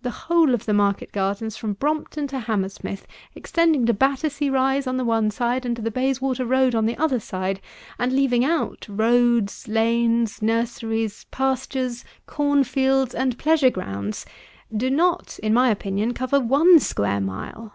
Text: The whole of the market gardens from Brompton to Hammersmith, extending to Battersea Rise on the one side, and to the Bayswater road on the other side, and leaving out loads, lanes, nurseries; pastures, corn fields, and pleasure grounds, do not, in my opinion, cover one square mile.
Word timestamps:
The 0.00 0.08
whole 0.32 0.54
of 0.54 0.64
the 0.64 0.72
market 0.72 1.12
gardens 1.12 1.58
from 1.58 1.74
Brompton 1.74 2.26
to 2.28 2.38
Hammersmith, 2.38 3.06
extending 3.34 3.84
to 3.84 3.92
Battersea 3.92 4.48
Rise 4.48 4.86
on 4.86 4.96
the 4.96 5.04
one 5.04 5.30
side, 5.30 5.66
and 5.66 5.76
to 5.76 5.82
the 5.82 5.90
Bayswater 5.90 6.46
road 6.46 6.74
on 6.74 6.86
the 6.86 6.96
other 6.96 7.20
side, 7.20 7.60
and 7.98 8.10
leaving 8.10 8.46
out 8.46 8.88
loads, 8.88 9.68
lanes, 9.68 10.40
nurseries; 10.40 11.24
pastures, 11.30 12.02
corn 12.24 12.64
fields, 12.64 13.14
and 13.14 13.36
pleasure 13.36 13.68
grounds, 13.68 14.24
do 14.74 14.88
not, 14.88 15.38
in 15.42 15.52
my 15.52 15.68
opinion, 15.68 16.14
cover 16.14 16.40
one 16.40 16.78
square 16.80 17.20
mile. 17.20 17.74